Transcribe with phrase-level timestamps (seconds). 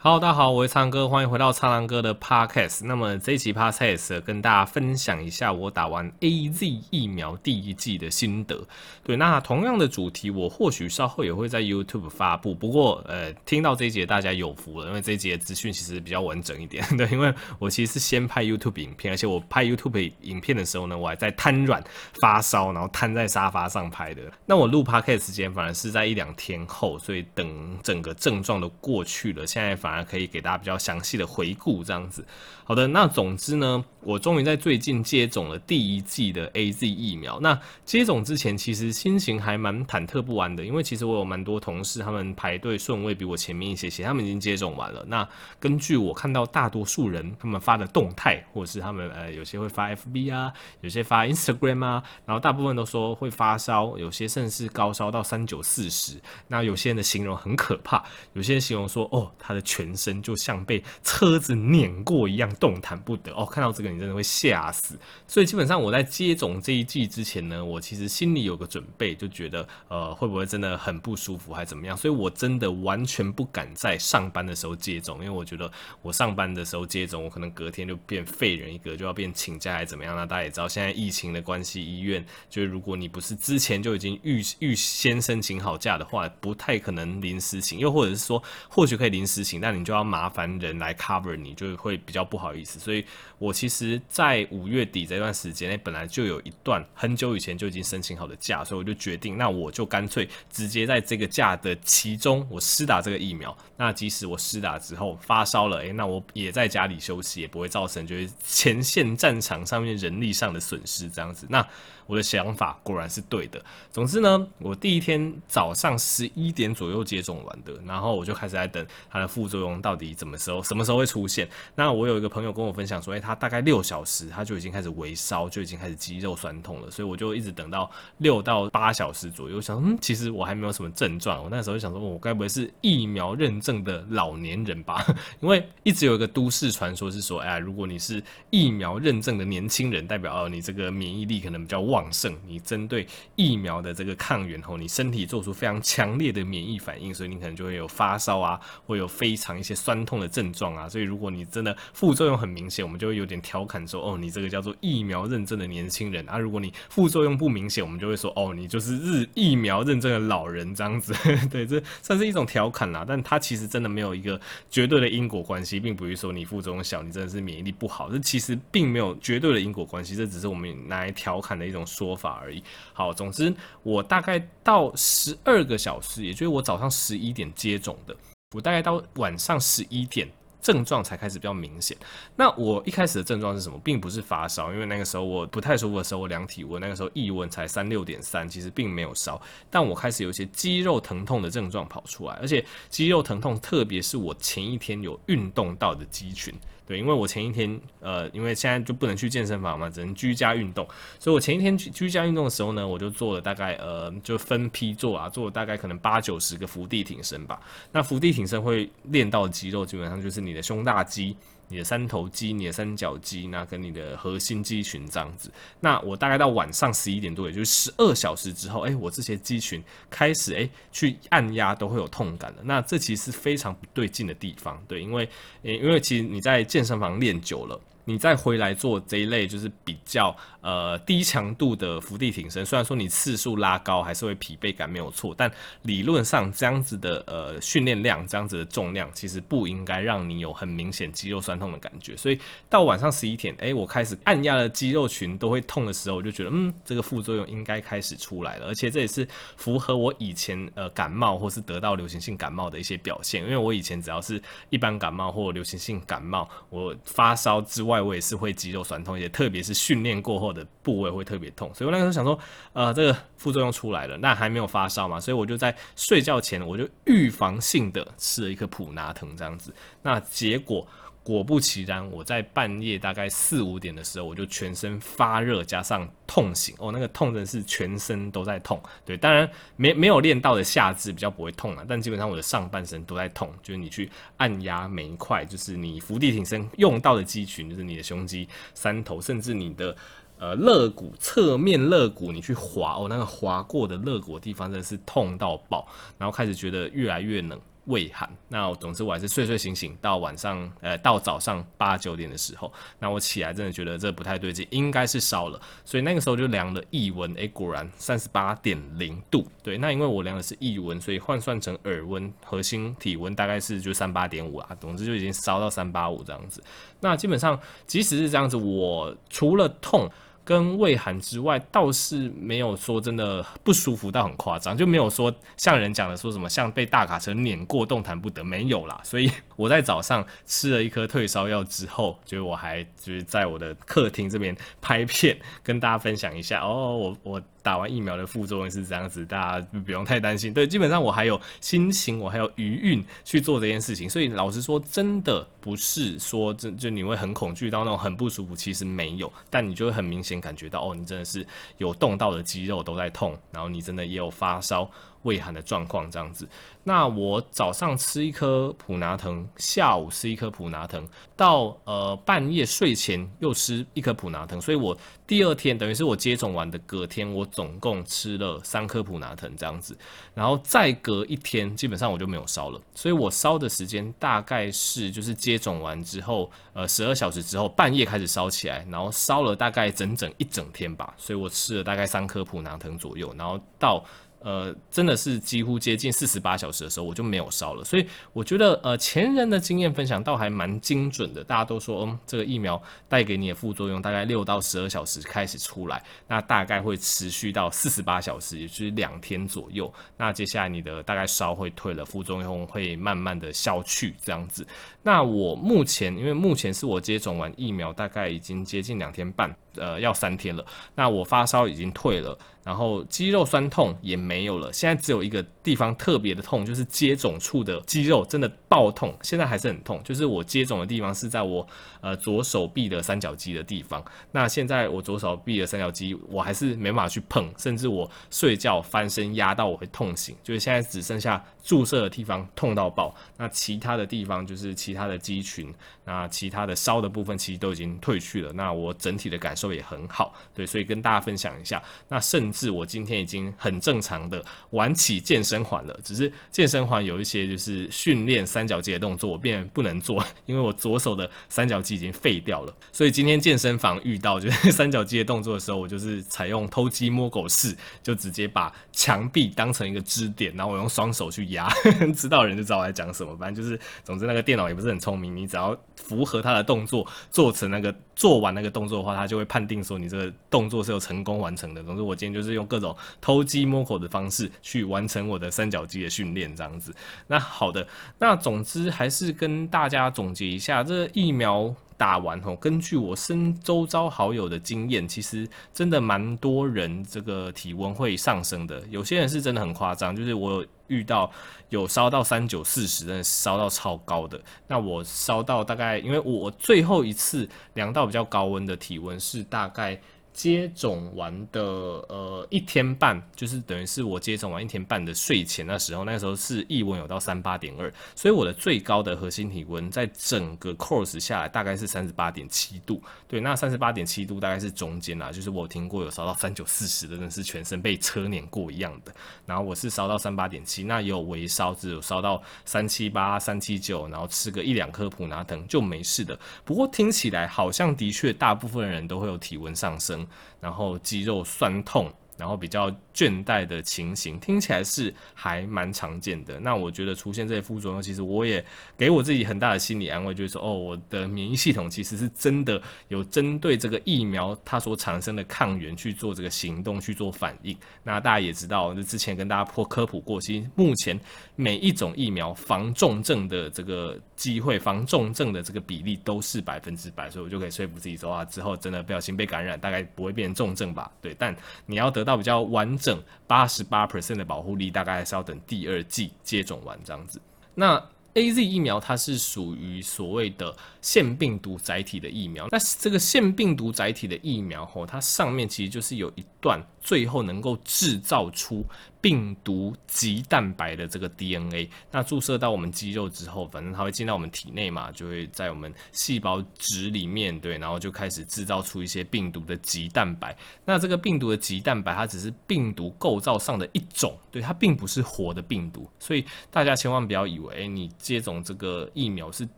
[0.00, 2.84] 好大家好，我是苍哥，欢迎回到苍狼哥的 Podcast。
[2.84, 8.64] 那么这一期 Podcast 跟大家分享一下我打完 AZ 疫苗第一剂的心得。
[9.02, 12.54] 对，那同样的主题，我或许稍后也会在 YouTube 发布。
[12.54, 16.84] 不过，呃，听到这一节大家有福了，因为这一节资讯其实比较完整一点。
[16.96, 21.82] 对，因为我其实是先拍 YouTube 影片，而且我拍 YouTube 影片的时候呢，我还在瘫软
[22.20, 24.22] 发烧，然后瘫在沙发上拍的。
[24.46, 29.87] 那我录 Podcast 时间反而是在一两天后，所以等整个症状都过去了，现在反。
[29.88, 32.22] 反而可以给大家比较详细的回顾，这样子。
[32.62, 37.40] 好的，那总之呢，我终于在最近接种了第一剂的 AZ 疫苗。
[37.40, 45.02] 那接种之前，其实心情还蛮忐忑不安的，因为其实我有蛮多同事，他们排队顺位比我前面一些些，他们已经接种完了。
[45.08, 45.26] 那
[45.58, 56.20] 根据我看到大多数人他们发的动态，或者是他们呃有些会发 FB 啊，有些发 Instagram 啊，然后大部分都说会发烧，有些甚至高烧到三九四十。
[56.48, 62.48] 那有些人的形容很可怕，有些人形容说哦，他的全身就像被车子碾过一样。
[62.58, 64.98] 动弹不得哦，看到这个你真的会吓死。
[65.28, 71.96] 所以基本上我在接种这一剂之前呢，我其实心里有个准备，就觉得呃会不会真的很不舒服还怎么样？
[71.96, 75.70] 所以我真的完全不敢在上班的时候接种，因为我觉得
[76.02, 80.16] 我上班的时候接种，我可能隔天就变废人一个，就要变请假还怎么样？
[80.16, 92.54] 那大家也知道，现在疫情的关系，医院就是如果你不是之前就已经预预先申请好假的话，不太可能临时请，又或者是说或许可以临时请，但那你就要麻烦人来 cover 你，就会比较不好。
[92.54, 93.04] 意思，所以
[93.38, 103.54] 我其实，在五月底这段时间内，本来就有一段很久以前就已经申请好的假，所以我就决定，那我就干脆直接在这个假的其中，我施打这个疫苗。
[103.76, 111.46] 那即使我施打之后发烧了，诶，那我也在家里休息，也不会造成就是前线战场上面人力上的损失，这样子。
[111.50, 111.64] 那
[112.08, 113.62] 我的想法果然是对的。
[113.92, 121.46] 总之呢，我第一天早上十一点左右接种完的，然后我就开始在等它的副作用到底什么时候什么时候会出现。
[121.74, 126.90] 那我有一个朋友跟我分享说，诶，他大概六小时他就已经开始微烧，就已经开始肌肉酸痛了。
[126.90, 131.44] 所以我就一直等到六到八小时左右，想，嗯，其实我还没有什么症状。
[131.44, 135.04] 我那时候想说，我该不会是疫苗认证的老年人吧？
[135.40, 141.97] 因为一直有一个都市传说是说，哎，如果你是疫苗认证的年轻人，代表哦，你这个免疫力可能比较旺。
[141.98, 143.04] 旺盛，你针对
[143.34, 150.88] 疫苗的这个抗原后，你身体做出非常强烈的免疫反应，所以你可能就会有发烧啊，会有非常一些酸痛的症状啊。
[150.88, 156.38] 所以如果你真的副作用很明显，我们就会有点调侃说，哦，你这个叫做疫苗认证的年轻人啊。
[156.38, 161.12] 如果你副作用不明显，我们就会说，哦，你就是日疫苗认证的老人这样子。
[161.50, 168.08] 对，这 算是一种调侃啦，但它其实真的没有一个绝对的因果关系，并不是说你副作用小，你真的是免疫力不好。
[168.08, 171.84] 这其实并没有绝对的因果关系，这只是我们拿来调侃的一种。
[171.88, 172.62] 说法而已。
[172.92, 178.14] 好，总之我大概到十二个小时，也就是我早上十一点接种的，
[178.54, 180.28] 我大概到晚上十一点
[180.60, 181.96] 症状才开始比较明显。
[182.36, 183.80] 那我一开始的症状是什么？
[183.82, 189.40] 并不是发烧，因为那个时候我不太舒服的时候，我量体温，那个时候腋温才三六点三，其实并没有烧。
[189.70, 196.52] 但我开始有一些肌肉疼痛的症状跑出来，而且肌肉疼痛，特别是我前一天有运动到的肌群。
[196.88, 200.88] 对，因为我前一天，呃，因为现在就不能去健身房嘛，只能居家运动，
[201.18, 207.60] 所以我前一天居居家运动的时候呢，我就做了大概，呃，就分批做啊，做了大概可能八九十个伏地挺身吧。
[207.92, 211.36] 那伏地挺身会练到肌肉，基本上就是你的胸大肌。
[211.68, 215.50] 你的三头肌、你的三角肌，那跟你的核心肌群这样子。
[215.80, 222.58] 那我大概到晚上十一点多，也就是十二小时之后，哎、我这些肌群开始哎、去按压都会有痛感了。
[222.64, 225.28] 那这其实是非常不对劲的地方，对，因为，
[225.62, 227.80] 因为其实你在健身房练久了。
[228.08, 235.52] 你再回来做这一类就是比较呃低强度的伏地挺身，虽然说你次数拉高还是会疲惫感没有错，但
[235.82, 242.16] 理论上这样子的呃训练量，这样子的重量，其实不应该让你有很明显肌肉酸痛的感觉。
[242.16, 257.97] 所以到晚上十一点，哎，我开始按压的肌肉群都会痛的时候，我就觉得嗯，这个副作用应该开始出来了，而且这也是符合我以前呃感冒或是得到流行性感冒的一些表现，因为我以前只要是一般感冒或流行性感冒，我发烧之外。
[258.00, 262.38] 我也是会肌肉酸痛一些，特别是训练过后的部位会特别痛，所以我那个时候想说，
[262.72, 269.72] 呃，这个副作用出来了，那还没有发烧嘛，所以我就在睡觉前，我就预防性的吃了一颗普拿疼这样子，
[270.02, 270.86] 那结果。
[271.28, 278.80] 果不其然，我在半夜大概四五点的时候，我就全身发热，加上痛醒哦，那个痛真的是全身都在痛。
[279.04, 279.46] 对，当然
[279.76, 283.52] 没没有练到的下肢比较不会痛了，但基本上我的上半身都在痛。
[283.62, 289.94] 就是你去按压每一块，就是你伏地挺身用到的肌群，就是你的胸肌、三头，甚至你的
[290.38, 295.86] 呃肋骨侧面肋骨，你去划哦，那个划过的肋骨的地方真的是痛到爆，
[296.16, 297.60] 然后开始觉得越来越冷。
[297.88, 298.26] 胃寒。
[298.48, 309.46] 那总之我还是睡睡醒醒到晚上，呃，到早上八九点的时候，那我起来真的觉得这不太对劲，应该是烧了，所以那个时候就量了腋温，诶，果然三十八点零度。
[309.62, 316.62] 对，那因为我量的是腋温，所以换算成耳温，核心体温大概是就三八点五啊，总之就已经烧到三八五这样子。
[317.00, 320.08] 那基本上即使是这样子，我除了痛。
[320.48, 328.98] 跟胃寒之外，倒是没有说真的不舒服到很夸张，就没有说像人讲的说什么像被大卡车碾过动弹不得，没有啦。
[329.04, 337.42] 所以 我在早上吃了一颗退烧药之后，就我还就是在我的客厅这边拍片，跟大家分享一下哦，我我。
[337.62, 340.52] 打完疫苗的副作用是这样子，大家不用太担心。
[340.54, 344.08] 对，基本上我还有心情，我还有余韵去做这件事情。
[344.08, 349.32] 所以老实说，真的不是说就就你会很恐惧到那种很不舒服，其实没有。
[349.50, 351.46] 但你就会很明显感觉到，哦，你真的是
[351.76, 354.90] 有动到的肌肉都在痛，然后你真的也有发烧。
[355.22, 356.48] 胃寒的状况这样子，
[356.84, 361.06] 那我早上吃一颗普拿藤，下午吃一颗普拿藤，
[361.36, 369.96] 到呃半夜睡前又吃一颗普拿藤，所以我第二天等于是我接种完的隔天，我总共吃了三颗普拿藤这样子，
[370.34, 384.04] 然后再隔一天，基本上我就没有烧了，所以我烧的时间大概是就是接种完之后，呃十二小时之后半夜开始烧起来，然后烧了大概整整一整天吧，所以我吃了大概三颗普拿藤左右，然后到。
[384.40, 387.84] 呃，真的是几乎接近四十八小时的时候，我就没有烧了。
[387.84, 391.42] 所以我觉得，呃，前人的经验分享倒还蛮精准的。
[391.42, 399.92] 大家都说，嗯，这个疫苗带给你的副作用大概六到十二小时开始出来，那大概会持续到四十八小时，也就是两天左右。
[400.16, 404.66] 那接下来你的大概烧会退了，副作用会慢慢的消去，这样子。
[405.02, 409.54] 那我目前，因为目前是我接种完疫苗，大概已经接近两天半。
[409.76, 410.64] 呃，要三天了。
[410.96, 412.36] 那我发烧已经退了，
[412.68, 414.70] 然后肌肉酸痛也没有了。
[414.70, 419.98] 现在只有一个地方特别的痛，就是接种处的肌肉真的爆痛，现在还是很痛。
[420.04, 421.66] 就是我接种的地方是在我
[422.02, 424.04] 呃左手臂的三角肌的地方。
[424.32, 430.36] 那现在我左手臂的三角肌我还是没办法去碰，甚至我睡觉翻身压到我会痛醒。
[430.42, 435.72] 就是现在只剩下注射的地方痛到爆，那其他的地方就是其他的肌群，
[436.04, 438.52] 那其他的烧的部分其实都已经退去了。
[438.54, 439.68] 那我整体的感受。
[439.68, 441.82] 也很好，对，所以跟大家分享一下。
[442.08, 452.74] 那甚至我今天已经很正常的玩起健身环了，只是健身环有一些就是训练三角肌的动作，我变不能做， 因为我左手的三角肌已经废掉了。
[452.90, 461.57] 所以今天健身房遇到就是三角肌的动作的时候，我就是采用偷鸡摸狗式，就直接把墙壁当成一个支点，然后我用双手去压，
[462.14, 463.34] 知道人就知道我在讲什么。
[463.36, 467.94] 反正就是，总之那个电脑也不是很聪明，你只要符合它的动作，做成那个。
[468.18, 471.80] 做完那个动作的话，他就会判定说你这个动作是有成功完成的。
[471.84, 476.92] 总之，我今天就是用各种偷鸡摸狗的方式去完成我的三角肌的训练，这样子。
[477.28, 477.86] 那好的，
[478.18, 488.82] 那总之还是跟大家总结一下，这疫苗打完后，根据我身周遭好友的经验，其实真的蛮多人这个体温会上升的。
[488.88, 490.64] 有些人是真的很夸张，就是我。
[490.88, 491.30] 遇到
[491.68, 494.40] 有烧到三九四十，真的烧到超高的。
[494.66, 500.00] 那我烧到大概，因为我最后一次量到比较高温的体温是大概。
[500.38, 513.02] 接种完的呃一天半，就是等于是我接种完一天半的睡前那时候，那时候是腋温有到三八点二，所以我的最高的核心体温在整个 course 下来大概是三十八点七度。
[513.26, 519.12] 对，那三十八点七度大概是中间啦，就是我听过有烧到三九四十的，真的是全身被车碾过一样的。
[519.44, 526.38] 然后我是烧到三八点七，那也有微烧，只有烧到三七八、三七九，然后吃个一两颗普拿疼就没事的。
[526.64, 530.27] 不过听起来好像的确大部分人都会有体温上升。
[530.60, 536.58] 然后肌肉酸痛，然后比较倦怠的情形，听起来是还蛮常见的。
[536.60, 538.64] 那我觉得出现这些副作用，其实我也
[538.96, 547.76] 给我自己很大的心理安慰，就是说，哦，我的免疫系统其实是真的有针对这个疫苗它所产生的抗原去做这个行动去做反应。
[548.02, 551.18] 那大家也知道，就之前跟大家破科普过，其实目前
[551.56, 554.16] 每一种疫苗防重症的这个。
[554.38, 561.10] 机会防重症的这个比例都是百分之百，所以我就可以说服自己说啊，之后真的不小心被感染，大概不会变成重症吧？
[561.20, 561.52] 对，但
[561.86, 567.40] 你要得到比较完整八十八 percent 的保护力，大概还是要等第二季接种完这样子。
[567.74, 567.98] 那
[568.34, 578.84] AZ 疫苗它是属于所谓的腺病毒载体的疫苗，那这个腺病毒载体的疫苗吼，它上面其实就是有一段最后能够制造出
[579.20, 590.56] 病毒棘蛋白的这个 DNA，那注射到我们肌肉之后，反正它会进到我们体内嘛，就会在我们细胞质里面，对，然后就开始制造出一些病毒的棘蛋白。
[590.84, 596.08] 那这个病毒的棘蛋白，它只是病毒构造上的一种，对，它并不是活的病毒。
[596.20, 599.68] 所以大家千万不要以为，诶，你接种这个疫苗是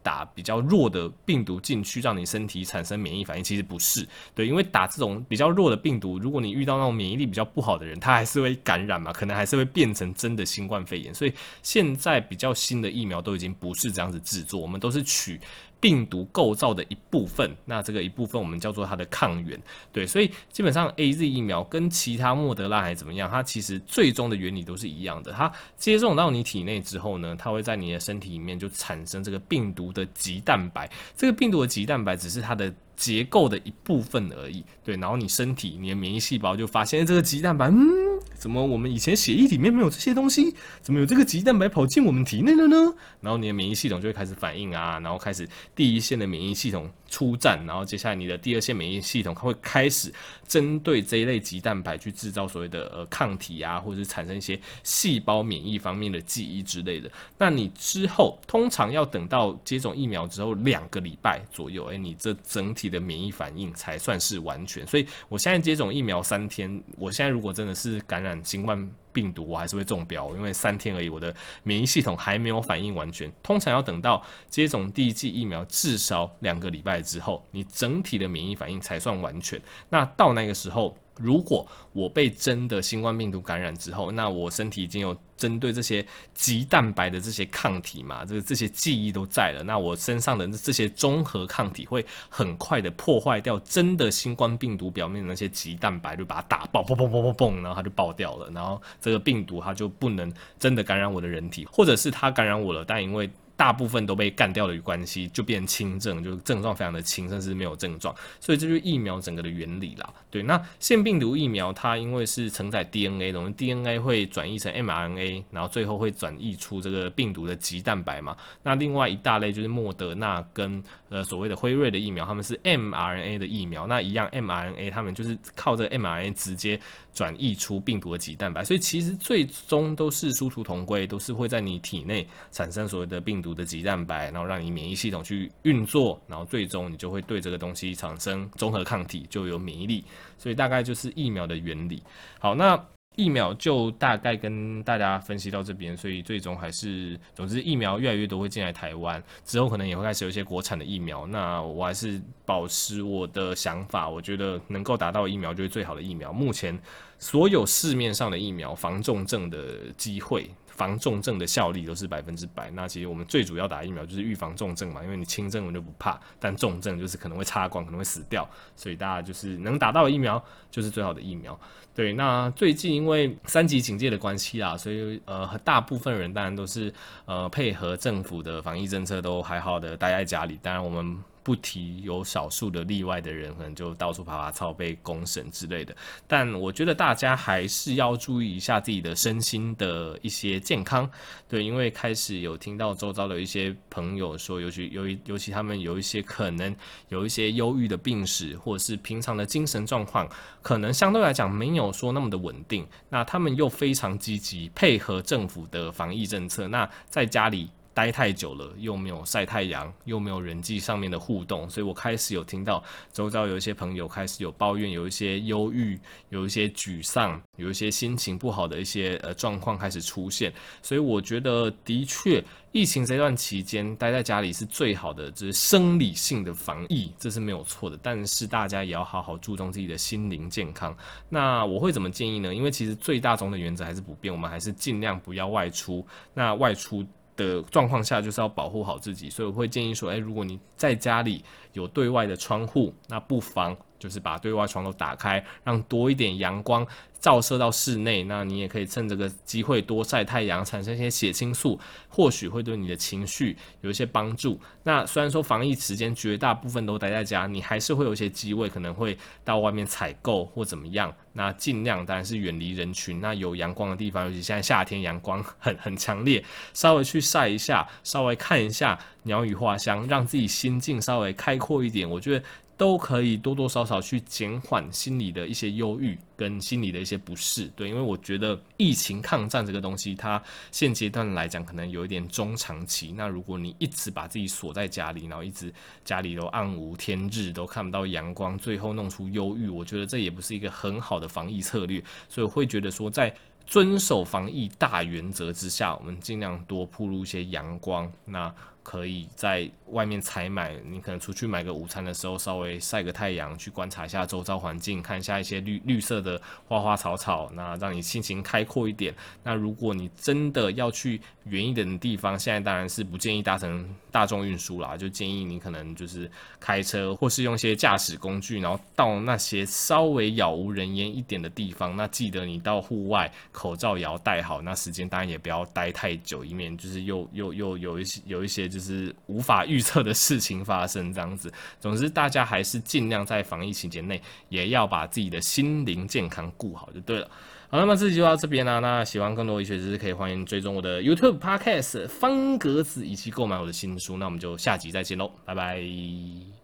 [0.03, 9.30] 打比较弱的病毒进去，让你身体产生免疫反应，其实不是，对，因为打这种比较弱的病毒，如果你遇到那种免疫力比较不好的人，他还是会感染嘛，可能。
[9.35, 11.33] 还是会变成真的新冠肺炎，所以
[11.63, 15.41] 现在比较新的疫苗都已经不是这样子制作，我们都是取
[15.81, 19.59] 病毒构造的一部分，那这个一部分我们叫做它的抗原，
[19.91, 38.20] 对，所以基本上 AZ 疫苗跟其他莫德纳还怎么样，它其实最终的原理都是一样的，它接种到你体内之后呢，它会在你的身体里面就产生这个病毒的棘蛋白，这个病毒的棘蛋白只是它的结构的一部分而已，对，然后你身体你的免疫细胞就发现这个棘蛋白，嗯。
[38.41, 40.55] 怎么我们以前血液里面没有这些东西？
[40.81, 42.95] 怎么有这个棘蛋白跑进我们体内了呢？
[43.21, 50.11] 然后你的免疫系统就会开始反应啊，然后开始第一线的免疫系统出战，然后接下来你的第二线免疫系统它会开始
[50.49, 57.11] 针对这一类棘蛋白去制造所谓的呃抗体啊，或者是产生一些细胞免疫方面的记忆之类的。
[57.37, 64.87] 那你之后通常要等到接种疫苗之后两个礼拜左右，诶，你这整体的免疫反应才算是完全。
[64.87, 68.31] 所以我现在接种疫苗三天，我现在如果真的是感染。
[68.43, 73.31] 新冠病毒我还是会中标，因为三天而已，我的免疫系统还没有反应完全。
[73.43, 79.61] 通常要等到接种第一剂疫苗至少两个礼拜之后，你整体的免疫反应才算完全。
[79.89, 80.97] 那到那个时候。
[81.21, 103.29] 如果我被真的新冠病毒感染之后，那我身体已经有针对这些棘蛋白的这些抗体嘛，这个这些记忆都在了，那我身上的这些中和抗体会很快的破坏掉真的新冠病毒表面的那些棘蛋白，就把它打爆，嘣嘣嘣嘣嘣，然后它就爆掉了，然后这个病毒它就不能真的感染我的人体，或者是它感染我了，但因为
[103.61, 108.15] 大部分都被干掉的关系，就变轻症，就是症状非常的轻，甚至没有症状。
[108.41, 110.15] 所以这就是疫苗整个的原理啦。
[110.31, 118.35] 对，那腺病毒疫苗它因为是承载 DNA 的，我们 DNA 会转译成 mRNA，然后最后会转译出这个病毒的棘蛋白嘛。
[118.63, 123.87] 那另外一大类就是莫德纳跟呃所谓的辉瑞的疫苗，他们是 mRNA 的疫苗。
[123.87, 126.81] 那一样 mRNA，他们就是靠着 mRNA 直接
[127.13, 128.65] 转译出病毒的棘蛋白。
[128.65, 140.05] 所以其实最终都是殊途同归，都是会在你体内产生所谓的病毒的棘蛋白，然后让你免疫系统去运作，然后最终你就会对这个东西产生综合抗体，就有免疫力。
[140.39, 142.03] 所以大概就是疫苗的原理。
[142.39, 142.83] 好，那
[143.17, 145.97] 疫苗就大概跟大家分析到这边。
[145.97, 151.27] 所以最终还是，总之疫苗越来越多会进来台湾，之后可能也会开始有一些国产的疫苗。
[151.27, 156.33] 那我还是保持我的想法，我觉得能够达到疫苗就是最好的疫苗。
[156.33, 156.79] 目前
[157.19, 160.49] 所有市面上的疫苗防重症的机会。
[160.81, 162.71] 防重症的效力都是百分之百。
[162.71, 168.49] 那其实我们最主要打疫苗就是预防重症嘛，因为你轻症我就不怕，但重症就是可能会插管，可能会死掉。
[168.75, 171.59] 所以大家就是能打到疫苗就是最好的疫苗。
[171.95, 176.91] 对，那最近因为三级警戒的关系啦，所以呃，大部分人当然都是
[177.27, 180.59] 呃配合政府的防疫政策，都还好的待在家里。
[180.63, 181.23] 当然我们。
[181.43, 185.95] 不提有少数的例外的人，可能就到处爬爬草被公审之类的。
[186.27, 191.11] 但我觉得大家还是要注意一下自己的身心的一些健康，
[191.49, 196.75] 对，因为开始有听到周遭的一些朋友说，尤其尤尤其他们有一些可能
[197.09, 200.29] 有一些忧郁的病史，或者是平常的精神状况，
[200.63, 202.87] 可能相对来讲没有说那么的稳定。
[203.09, 207.71] 那他们又非常积极配合政府的防疫政策，那在家里。
[208.01, 220.51] 待太久了，又没有晒太阳，又没有人际上面的互动，所以我开始有听到周遭有一些朋友开始有抱怨，有一些忧郁，有一些沮丧，有一些心情不好的一些呃状况开始出现。
[220.81, 222.43] 所以我觉得，的确，
[222.73, 227.99] 疫情这段期间待在家里是最好的，就是生理性的防疫，这是没有错的。
[228.03, 230.97] 但是大家也要好好注重自己的心灵健康。
[231.29, 232.55] 那我会怎么建议呢？
[232.55, 236.03] 因为其实最大宗的原则还是不变，我们还是尽量不要外出。
[236.33, 237.07] 那外出。
[237.41, 246.87] 的状况下，就是要保护好自己，所以我会建议说，诶，如果你在家里有对外的窗户，那不妨就是把对外窗都打开，让多一点阳光
[247.21, 248.25] 照射到室内。
[248.25, 254.59] 那你也可以趁这个机会多晒太阳，产生一些血清素，或许会对你的情绪有一些帮助。
[254.83, 261.15] 那虽然说防疫时间绝大部分都待在家，你还是会有一些机会，可能会到外面采购或怎么样。
[261.33, 272.45] 那尽量当然是远离人群，那有阳光的地方，尤其现在夏天阳光很 很强烈，稍微去晒一下，稍微看一下鸟语花香，让自己心境稍微开阔一点，我觉得。
[272.81, 280.43] 都可以多多少少去减缓心理的一些忧郁跟心理的一些不适，对，因为我觉得疫情抗战这个东西，它
[280.73, 283.13] 现阶段来讲可能有一点中长期。
[283.15, 285.71] 那如果你一直把自己锁在家里，然后一直
[286.03, 292.03] 家里都暗无天日，都看不到阳光，最后弄出忧郁，我觉得这也不是一个很好的防疫策略。
[292.31, 293.31] 所以会觉得说，在
[293.67, 298.11] 遵守防疫大原则之下，我们尽量多铺入一些阳光。
[298.25, 298.51] 那
[298.83, 309.15] 可以在外面采买，你可能出去买个午餐的时候，稍微晒个太阳，去观察一下周遭环境，看一下一些绿绿色的花花草草，那让你心情开阔一点。
[309.43, 321.95] 那如果你真的要去远一点的地方，现在当然是不建议搭乘大众运输啦，就建议你可能就是开车，或是用一些驾驶工具，然后到那些稍微杳无人烟一点的地方。
[321.97, 331.53] 那记得你到户外，口罩也要戴好，那时间当然也不要待太久，以免就是又又又有一些有一些就是无法预测的事情发生这样子。
[331.81, 337.29] 总之，大家还是尽量在防疫期间内，也要把自己的心灵健康顾好就对了。
[337.69, 344.17] 好，那么这集就到这边啦、那喜欢更多医学知识，可以欢迎追踪我的 YouTube Podcast 方格子，以及购买我的新书。
[344.17, 346.60] 那我们就下集再见喽，拜拜。